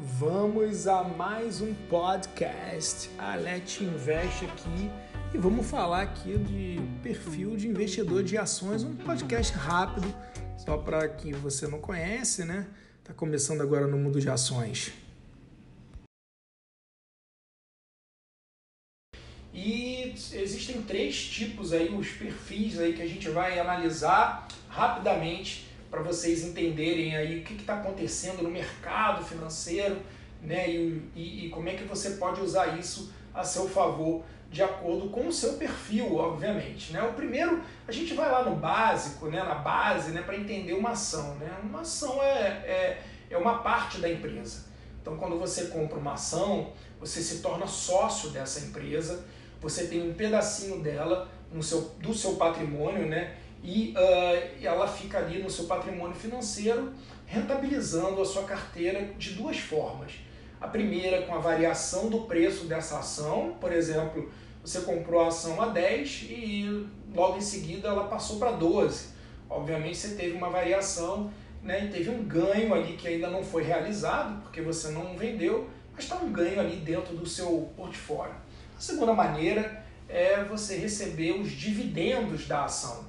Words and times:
Vamos 0.00 0.86
a 0.86 1.02
mais 1.02 1.60
um 1.60 1.74
podcast. 1.74 3.10
A 3.18 3.34
Let 3.34 3.80
Invest 3.80 4.44
aqui 4.44 4.88
e 5.34 5.38
vamos 5.38 5.68
falar 5.68 6.02
aqui 6.02 6.38
de 6.38 6.76
perfil 7.02 7.56
de 7.56 7.66
investidor 7.66 8.22
de 8.22 8.38
ações, 8.38 8.84
um 8.84 8.94
podcast 8.94 9.52
rápido, 9.54 10.06
só 10.56 10.76
para 10.76 11.08
quem 11.08 11.32
você 11.32 11.66
não 11.66 11.80
conhece, 11.80 12.44
né? 12.44 12.68
Tá 13.02 13.12
começando 13.12 13.60
agora 13.60 13.88
no 13.88 13.98
mundo 13.98 14.20
de 14.20 14.30
ações. 14.30 14.92
E 19.52 20.14
existem 20.14 20.80
três 20.82 21.20
tipos 21.26 21.72
aí, 21.72 21.92
os 21.92 22.08
perfis 22.10 22.78
aí 22.78 22.92
que 22.92 23.02
a 23.02 23.08
gente 23.08 23.28
vai 23.30 23.58
analisar 23.58 24.46
rapidamente 24.68 25.67
para 25.90 26.02
vocês 26.02 26.44
entenderem 26.44 27.16
aí 27.16 27.40
o 27.40 27.44
que 27.44 27.54
está 27.54 27.74
acontecendo 27.74 28.42
no 28.42 28.50
mercado 28.50 29.24
financeiro 29.24 29.98
né, 30.42 30.70
e, 30.70 31.02
e, 31.14 31.46
e, 31.46 31.48
como 31.50 31.68
é 31.68 31.74
que 31.74 31.84
você 31.84 32.10
pode 32.10 32.40
usar 32.40 32.78
isso 32.78 33.12
a 33.34 33.42
seu 33.42 33.68
favor 33.68 34.22
de 34.50 34.62
acordo 34.62 35.10
com 35.10 35.28
o 35.28 35.32
seu 35.32 35.54
perfil, 35.54 36.16
obviamente. 36.16 36.92
Né? 36.92 37.02
O 37.02 37.12
primeiro, 37.12 37.62
a 37.86 37.92
gente 37.92 38.14
vai 38.14 38.30
lá 38.30 38.42
no 38.42 38.56
básico, 38.56 39.26
né, 39.26 39.42
na 39.42 39.56
base, 39.56 40.12
né, 40.12 40.22
para 40.22 40.36
entender 40.36 40.72
uma 40.72 40.90
ação. 40.90 41.34
Né? 41.34 41.50
Uma 41.62 41.80
ação 41.80 42.22
é, 42.22 42.46
é, 42.46 43.02
é 43.30 43.36
uma 43.36 43.58
parte 43.58 43.98
da 43.98 44.10
empresa. 44.10 44.66
Então, 45.00 45.16
quando 45.16 45.38
você 45.38 45.66
compra 45.66 45.98
uma 45.98 46.14
ação, 46.14 46.72
você 46.98 47.20
se 47.20 47.40
torna 47.40 47.66
sócio 47.66 48.30
dessa 48.30 48.60
empresa, 48.60 49.24
você 49.60 49.86
tem 49.86 50.08
um 50.08 50.14
pedacinho 50.14 50.80
dela 50.80 51.28
no 51.52 51.62
seu, 51.62 51.80
do 52.00 52.14
seu 52.14 52.36
patrimônio, 52.36 53.06
né? 53.06 53.36
E 53.62 53.94
uh, 53.96 54.64
ela 54.64 54.86
fica 54.86 55.18
ali 55.18 55.42
no 55.42 55.50
seu 55.50 55.64
patrimônio 55.64 56.14
financeiro, 56.14 56.92
rentabilizando 57.26 58.20
a 58.20 58.24
sua 58.24 58.44
carteira 58.44 59.12
de 59.18 59.32
duas 59.32 59.58
formas. 59.58 60.12
A 60.60 60.66
primeira 60.66 61.22
com 61.22 61.34
a 61.34 61.38
variação 61.38 62.08
do 62.08 62.22
preço 62.22 62.64
dessa 62.64 62.98
ação, 62.98 63.56
por 63.60 63.72
exemplo, 63.72 64.30
você 64.62 64.80
comprou 64.80 65.20
a 65.22 65.28
ação 65.28 65.60
a 65.60 65.68
10 65.68 66.26
e 66.28 66.86
logo 67.14 67.38
em 67.38 67.40
seguida 67.40 67.88
ela 67.88 68.04
passou 68.04 68.38
para 68.38 68.52
12. 68.52 69.08
Obviamente 69.48 69.96
você 69.96 70.14
teve 70.14 70.36
uma 70.36 70.50
variação 70.50 71.32
né, 71.62 71.84
e 71.84 71.88
teve 71.88 72.10
um 72.10 72.24
ganho 72.24 72.74
ali 72.74 72.94
que 72.94 73.08
ainda 73.08 73.28
não 73.28 73.42
foi 73.42 73.62
realizado, 73.62 74.42
porque 74.42 74.60
você 74.60 74.90
não 74.90 75.16
vendeu, 75.16 75.68
mas 75.94 76.04
está 76.04 76.16
um 76.16 76.30
ganho 76.32 76.60
ali 76.60 76.76
dentro 76.76 77.16
do 77.16 77.26
seu 77.26 77.70
portfólio. 77.76 78.34
A 78.76 78.80
segunda 78.80 79.12
maneira 79.12 79.84
é 80.08 80.42
você 80.44 80.76
receber 80.76 81.32
os 81.32 81.50
dividendos 81.50 82.46
da 82.46 82.64
ação. 82.64 83.04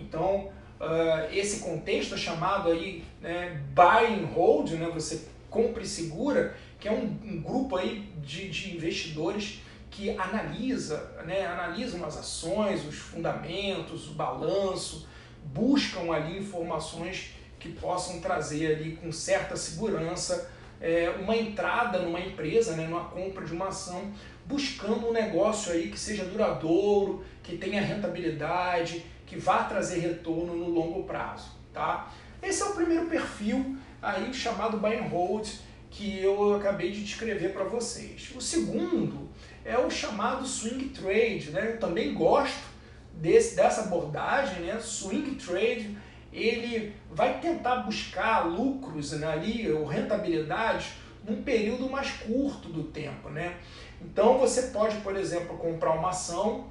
Então, 0.00 0.50
uh, 0.80 1.32
esse 1.32 1.60
contexto 1.60 2.14
é 2.14 2.18
chamado 2.18 2.70
aí 2.70 3.04
né, 3.20 3.60
buy 3.74 4.14
and 4.14 4.26
hold, 4.26 4.70
né, 4.72 4.90
você 4.92 5.26
compra 5.50 5.82
e 5.82 5.86
segura, 5.86 6.54
que 6.78 6.88
é 6.88 6.92
um, 6.92 7.18
um 7.24 7.40
grupo 7.40 7.76
aí 7.76 8.08
de, 8.22 8.48
de 8.48 8.76
investidores 8.76 9.60
que 9.90 10.10
analisa, 10.10 11.16
né, 11.26 11.46
analisam 11.46 12.04
as 12.04 12.16
ações, 12.16 12.86
os 12.86 12.96
fundamentos, 12.96 14.08
o 14.08 14.14
balanço, 14.14 15.08
buscam 15.44 16.12
ali 16.12 16.38
informações 16.38 17.32
que 17.58 17.70
possam 17.70 18.20
trazer 18.20 18.76
ali 18.76 18.96
com 18.96 19.10
certa 19.10 19.56
segurança 19.56 20.50
é, 20.80 21.10
uma 21.20 21.36
entrada 21.36 21.98
numa 21.98 22.20
empresa, 22.20 22.76
né, 22.76 22.86
numa 22.86 23.06
compra 23.06 23.44
de 23.44 23.52
uma 23.52 23.68
ação, 23.68 24.12
buscando 24.46 25.08
um 25.08 25.12
negócio 25.12 25.72
aí 25.72 25.90
que 25.90 25.98
seja 25.98 26.24
duradouro, 26.24 27.24
que 27.42 27.56
tenha 27.56 27.82
rentabilidade, 27.82 29.04
que 29.28 29.36
vá 29.36 29.64
trazer 29.64 30.00
retorno 30.00 30.56
no 30.56 30.70
longo 30.70 31.04
prazo, 31.04 31.50
tá? 31.72 32.10
Esse 32.42 32.62
é 32.62 32.66
o 32.66 32.72
primeiro 32.72 33.06
perfil 33.06 33.76
aí 34.00 34.32
chamado 34.32 34.78
buy 34.78 34.96
and 34.96 35.08
hold 35.08 35.46
que 35.90 36.22
eu 36.22 36.54
acabei 36.54 36.90
de 36.90 37.04
descrever 37.04 37.50
para 37.50 37.64
vocês. 37.64 38.30
O 38.34 38.40
segundo 38.40 39.28
é 39.64 39.78
o 39.78 39.90
chamado 39.90 40.46
swing 40.46 40.88
trade, 40.90 41.50
né? 41.50 41.72
Eu 41.72 41.78
também 41.78 42.14
gosto 42.14 42.66
desse, 43.12 43.54
dessa 43.54 43.82
abordagem, 43.82 44.62
né? 44.62 44.78
Swing 44.80 45.34
trade, 45.34 45.96
ele 46.32 46.94
vai 47.10 47.40
tentar 47.40 47.76
buscar 47.76 48.46
lucros 48.46 49.12
né, 49.12 49.26
ali 49.26 49.70
ou 49.70 49.84
rentabilidade 49.84 50.92
num 51.24 51.42
período 51.42 51.88
mais 51.88 52.10
curto 52.10 52.68
do 52.68 52.84
tempo, 52.84 53.28
né? 53.28 53.56
Então 54.00 54.38
você 54.38 54.62
pode, 54.68 54.96
por 54.98 55.16
exemplo, 55.16 55.56
comprar 55.56 55.92
uma 55.92 56.10
ação 56.10 56.66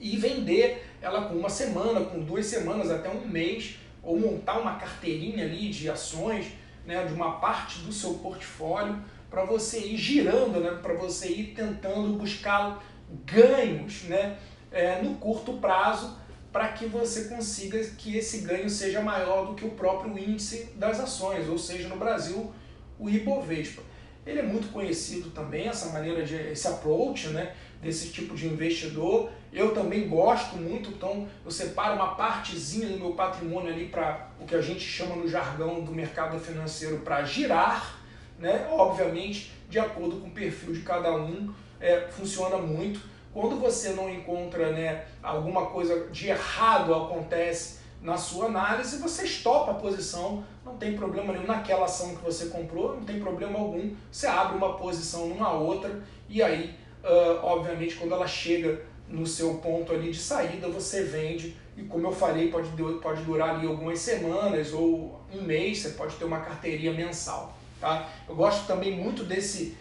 e 0.00 0.16
vender 0.16 0.86
ela 1.00 1.22
com 1.22 1.34
uma 1.34 1.48
semana, 1.48 2.00
com 2.00 2.20
duas 2.20 2.46
semanas, 2.46 2.90
até 2.90 3.08
um 3.08 3.26
mês, 3.26 3.76
ou 4.02 4.18
montar 4.18 4.58
uma 4.58 4.76
carteirinha 4.76 5.44
ali 5.44 5.68
de 5.70 5.90
ações, 5.90 6.46
né, 6.86 7.04
de 7.04 7.12
uma 7.12 7.32
parte 7.32 7.80
do 7.80 7.92
seu 7.92 8.14
portfólio, 8.14 9.02
para 9.28 9.44
você 9.44 9.78
ir 9.80 9.96
girando, 9.96 10.60
né, 10.60 10.78
para 10.82 10.94
você 10.94 11.28
ir 11.28 11.54
tentando 11.54 12.16
buscar 12.16 12.82
ganhos 13.24 14.04
né, 14.04 14.38
é, 14.70 15.02
no 15.02 15.16
curto 15.16 15.54
prazo, 15.54 16.16
para 16.50 16.68
que 16.68 16.86
você 16.86 17.24
consiga 17.24 17.78
que 17.84 18.16
esse 18.16 18.38
ganho 18.38 18.70
seja 18.70 19.02
maior 19.02 19.46
do 19.46 19.54
que 19.54 19.66
o 19.66 19.72
próprio 19.72 20.18
índice 20.18 20.72
das 20.76 20.98
ações, 20.98 21.48
ou 21.48 21.58
seja, 21.58 21.88
no 21.88 21.96
Brasil, 21.96 22.52
o 22.98 23.08
Ibovespa. 23.08 23.82
Ele 24.28 24.40
é 24.40 24.42
muito 24.42 24.70
conhecido 24.70 25.30
também, 25.30 25.68
essa 25.68 25.90
maneira 25.90 26.22
de 26.22 26.34
esse 26.34 26.68
approach, 26.68 27.28
né, 27.28 27.54
desse 27.80 28.10
tipo 28.10 28.34
de 28.34 28.46
investidor. 28.46 29.30
Eu 29.50 29.72
também 29.72 30.06
gosto 30.06 30.56
muito, 30.56 30.90
então 30.90 31.26
eu 31.42 31.50
separo 31.50 31.94
uma 31.94 32.14
partezinha 32.14 32.90
do 32.90 32.98
meu 32.98 33.12
patrimônio 33.14 33.72
ali 33.72 33.86
para 33.86 34.28
o 34.38 34.44
que 34.44 34.54
a 34.54 34.60
gente 34.60 34.80
chama 34.80 35.16
no 35.16 35.26
jargão 35.26 35.82
do 35.82 35.92
mercado 35.92 36.38
financeiro 36.38 36.98
para 36.98 37.24
girar, 37.24 38.02
né? 38.38 38.68
Obviamente, 38.70 39.50
de 39.70 39.78
acordo 39.78 40.16
com 40.16 40.28
o 40.28 40.30
perfil 40.30 40.74
de 40.74 40.82
cada 40.82 41.10
um, 41.16 41.50
é, 41.80 42.08
funciona 42.10 42.58
muito. 42.58 43.00
Quando 43.32 43.58
você 43.58 43.90
não 43.90 44.10
encontra 44.10 44.72
né, 44.72 45.06
alguma 45.22 45.66
coisa 45.66 46.10
de 46.10 46.28
errado 46.28 46.94
acontece 46.94 47.78
na 48.00 48.16
sua 48.16 48.46
análise, 48.46 48.98
você 48.98 49.24
estopa 49.24 49.72
a 49.72 49.74
posição, 49.74 50.44
não 50.64 50.76
tem 50.76 50.96
problema 50.96 51.32
nenhum 51.32 51.46
naquela 51.46 51.86
ação 51.86 52.14
que 52.14 52.24
você 52.24 52.46
comprou, 52.46 52.94
não 52.96 53.04
tem 53.04 53.18
problema 53.18 53.58
algum. 53.58 53.94
Você 54.10 54.26
abre 54.26 54.56
uma 54.56 54.76
posição 54.76 55.28
numa 55.28 55.52
outra 55.52 56.02
e 56.28 56.42
aí 56.42 56.76
uh, 57.04 57.44
obviamente, 57.44 57.96
quando 57.96 58.14
ela 58.14 58.26
chega 58.26 58.82
no 59.08 59.26
seu 59.26 59.54
ponto 59.54 59.92
ali 59.92 60.10
de 60.10 60.18
saída, 60.18 60.68
você 60.68 61.04
vende 61.04 61.56
e 61.76 61.82
como 61.84 62.06
eu 62.08 62.12
falei, 62.12 62.50
pode, 62.50 62.70
pode 63.00 63.22
durar 63.22 63.56
ali 63.56 63.66
algumas 63.66 63.98
semanas 64.00 64.72
ou 64.72 65.20
um 65.32 65.42
mês, 65.42 65.78
você 65.78 65.90
pode 65.90 66.16
ter 66.16 66.24
uma 66.24 66.40
carteirinha 66.40 66.92
mensal. 66.92 67.56
Tá? 67.80 68.08
Eu 68.28 68.34
gosto 68.34 68.66
também 68.66 68.96
muito 68.96 69.24
desse, 69.24 69.76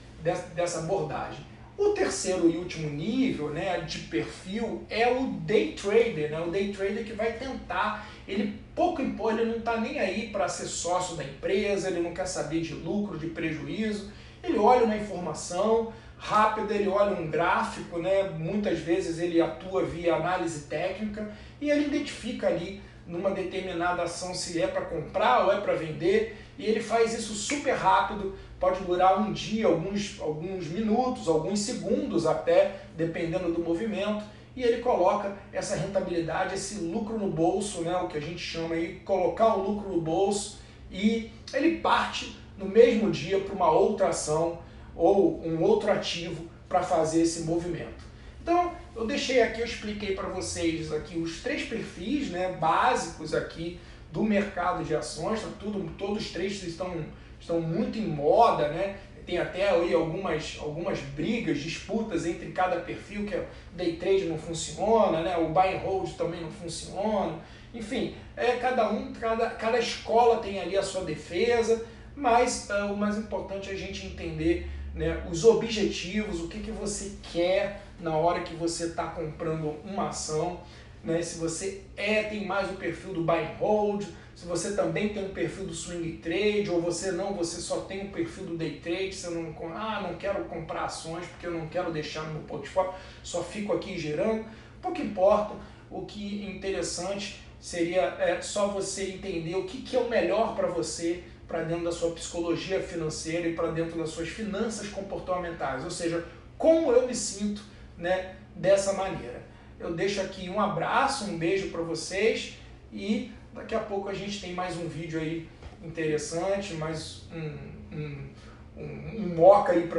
dessa 0.53 0.79
abordagem. 0.79 1.43
O 1.77 1.89
terceiro 1.89 2.49
e 2.49 2.57
último 2.57 2.89
nível 2.89 3.49
né, 3.49 3.81
de 3.81 3.99
perfil 3.99 4.83
é 4.89 5.11
o 5.11 5.27
day 5.27 5.73
trader, 5.73 6.31
né? 6.31 6.39
o 6.41 6.49
day 6.49 6.73
trader 6.73 7.05
que 7.05 7.13
vai 7.13 7.33
tentar, 7.33 8.09
ele 8.27 8.59
pouco 8.73 8.99
importa, 8.99 9.41
ele 9.41 9.51
não 9.51 9.59
está 9.59 9.79
nem 9.79 9.99
aí 9.99 10.29
para 10.29 10.49
ser 10.49 10.65
sócio 10.65 11.15
da 11.15 11.23
empresa, 11.23 11.89
ele 11.89 11.99
não 11.99 12.15
quer 12.15 12.25
saber 12.25 12.61
de 12.61 12.73
lucro, 12.73 13.19
de 13.19 13.27
prejuízo, 13.27 14.11
ele 14.43 14.57
olha 14.57 14.85
uma 14.85 14.97
informação, 14.97 15.93
rápido, 16.17 16.71
ele 16.71 16.87
olha 16.87 17.15
um 17.15 17.29
gráfico, 17.29 17.99
né? 17.99 18.23
muitas 18.23 18.79
vezes 18.79 19.19
ele 19.19 19.39
atua 19.39 19.85
via 19.85 20.15
análise 20.15 20.61
técnica 20.61 21.29
e 21.61 21.69
ele 21.69 21.85
identifica 21.85 22.47
ali 22.47 22.81
numa 23.05 23.29
determinada 23.29 24.03
ação 24.03 24.33
se 24.33 24.59
é 24.61 24.67
para 24.67 24.81
comprar 24.81 25.45
ou 25.45 25.53
é 25.53 25.61
para 25.61 25.73
vender 25.73 26.37
e 26.57 26.65
ele 26.65 26.81
faz 26.81 27.17
isso 27.17 27.33
super 27.33 27.73
rápido, 27.73 28.35
pode 28.59 28.83
durar 28.83 29.21
um 29.21 29.31
dia, 29.31 29.67
alguns, 29.67 30.19
alguns 30.19 30.67
minutos, 30.67 31.27
alguns 31.27 31.59
segundos 31.59 32.25
até, 32.25 32.81
dependendo 32.95 33.51
do 33.51 33.61
movimento, 33.61 34.23
e 34.55 34.63
ele 34.63 34.81
coloca 34.81 35.35
essa 35.53 35.75
rentabilidade, 35.75 36.55
esse 36.55 36.79
lucro 36.79 37.17
no 37.19 37.29
bolso, 37.29 37.81
né, 37.81 37.95
o 37.97 38.07
que 38.07 38.17
a 38.17 38.21
gente 38.21 38.39
chama 38.39 38.75
aí, 38.75 39.01
colocar 39.05 39.55
o 39.55 39.61
lucro 39.61 39.89
no 39.89 40.01
bolso, 40.01 40.59
e 40.91 41.31
ele 41.53 41.77
parte 41.77 42.35
no 42.57 42.65
mesmo 42.65 43.11
dia 43.11 43.39
para 43.39 43.53
uma 43.53 43.69
outra 43.69 44.07
ação 44.07 44.59
ou 44.95 45.45
um 45.45 45.61
outro 45.61 45.91
ativo 45.91 46.45
para 46.67 46.81
fazer 46.81 47.21
esse 47.21 47.41
movimento. 47.41 48.07
Então, 48.41 48.73
eu 48.95 49.05
deixei 49.05 49.41
aqui, 49.41 49.59
eu 49.59 49.65
expliquei 49.65 50.15
para 50.15 50.29
vocês 50.29 50.91
aqui 50.91 51.19
os 51.19 51.41
três 51.41 51.63
perfis 51.67 52.29
né, 52.29 52.53
básicos 52.53 53.33
aqui 53.33 53.79
do 54.11 54.23
mercado 54.23 54.83
de 54.83 54.95
ações, 54.95 55.41
tá 55.41 55.49
tudo, 55.59 55.91
todos 55.97 56.25
os 56.25 56.31
três 56.31 56.63
estão, 56.63 57.05
estão 57.39 57.59
muito 57.61 57.97
em 57.97 58.07
moda, 58.07 58.69
né? 58.69 58.97
Tem 59.25 59.37
até 59.37 59.69
aí 59.69 59.93
algumas, 59.93 60.57
algumas 60.61 60.99
brigas, 60.99 61.59
disputas 61.59 62.25
entre 62.25 62.51
cada 62.51 62.77
perfil, 62.77 63.25
que 63.25 63.35
é 63.35 63.39
o 63.39 63.45
day 63.75 63.97
trade 63.97 64.23
não 64.23 64.37
funciona, 64.37 65.21
né? 65.21 65.37
o 65.37 65.49
buy 65.49 65.75
and 65.75 65.79
hold 65.79 66.09
também 66.13 66.39
não 66.39 66.49
funciona. 66.49 67.37
Enfim, 67.73 68.15
é, 68.37 68.53
cada 68.53 68.89
um, 68.89 69.11
cada, 69.11 69.49
cada 69.49 69.77
escola 69.79 70.37
tem 70.37 70.61
ali 70.61 70.77
a 70.77 70.81
sua 70.81 71.03
defesa, 71.03 71.85
mas 72.15 72.69
uh, 72.69 72.93
o 72.93 72.97
mais 72.97 73.17
importante 73.17 73.69
é 73.69 73.73
a 73.73 73.77
gente 73.77 74.05
entender 74.05 74.69
né, 74.95 75.21
os 75.29 75.43
objetivos, 75.43 76.39
o 76.39 76.47
que, 76.47 76.59
que 76.59 76.71
você 76.71 77.17
quer 77.31 77.81
na 77.99 78.15
hora 78.15 78.41
que 78.41 78.55
você 78.55 78.85
está 78.85 79.07
comprando 79.07 79.75
uma 79.83 80.09
ação. 80.09 80.61
Né, 81.03 81.21
se 81.21 81.37
você 81.37 81.83
é 81.95 82.23
tem 82.23 82.45
mais 82.45 82.69
o 82.69 82.73
perfil 82.73 83.13
do 83.13 83.23
buy 83.23 83.39
and 83.39 83.55
hold, 83.59 84.03
se 84.37 84.45
você 84.45 84.75
também 84.75 85.09
tem 85.09 85.25
um 85.25 85.29
perfil 85.29 85.65
do 85.65 85.73
swing 85.73 86.17
trade, 86.17 86.69
ou 86.69 86.79
você 86.79 87.11
não, 87.11 87.33
você 87.33 87.59
só 87.59 87.81
tem 87.81 88.05
um 88.05 88.11
perfil 88.11 88.45
do 88.45 88.57
day 88.57 88.79
trade, 88.79 89.11
você 89.13 89.29
não, 89.29 89.55
ah, 89.73 90.01
não 90.07 90.15
quero 90.15 90.45
comprar 90.45 90.85
ações 90.85 91.25
porque 91.25 91.47
eu 91.47 91.51
não 91.51 91.67
quero 91.67 91.91
deixar 91.91 92.21
no 92.23 92.33
meu 92.33 92.43
portfólio, 92.43 92.93
só 93.23 93.43
fico 93.43 93.73
aqui 93.73 93.97
gerando. 93.97 94.45
Pouco 94.79 95.01
importa, 95.01 95.55
o 95.89 96.05
que 96.05 96.45
é 96.45 96.51
interessante 96.51 97.41
seria 97.59 98.15
é, 98.19 98.39
só 98.39 98.67
você 98.67 99.13
entender 99.13 99.55
o 99.55 99.63
que, 99.63 99.81
que 99.81 99.95
é 99.95 99.99
o 99.99 100.07
melhor 100.07 100.55
para 100.55 100.67
você, 100.67 101.23
para 101.47 101.63
dentro 101.63 101.85
da 101.85 101.91
sua 101.91 102.11
psicologia 102.11 102.79
financeira 102.79 103.47
e 103.47 103.55
para 103.55 103.71
dentro 103.71 103.97
das 103.97 104.09
suas 104.09 104.29
finanças 104.29 104.87
comportamentais, 104.89 105.83
ou 105.83 105.89
seja, 105.89 106.23
como 106.59 106.91
eu 106.91 107.07
me 107.07 107.15
sinto 107.15 107.61
né, 107.97 108.35
dessa 108.55 108.93
maneira. 108.93 109.46
Eu 109.79 109.93
deixo 109.93 110.21
aqui 110.21 110.49
um 110.49 110.59
abraço, 110.59 111.25
um 111.25 111.37
beijo 111.37 111.69
para 111.69 111.81
vocês 111.81 112.57
e 112.91 113.31
daqui 113.53 113.75
a 113.75 113.79
pouco 113.79 114.09
a 114.09 114.13
gente 114.13 114.41
tem 114.41 114.53
mais 114.53 114.75
um 114.75 114.87
vídeo 114.87 115.19
aí 115.19 115.47
interessante, 115.83 116.73
mais 116.73 117.23
um, 117.31 117.95
um, 117.95 118.27
um, 118.75 119.23
um 119.23 119.35
moca 119.35 119.71
aí 119.71 119.87
para 119.87 119.95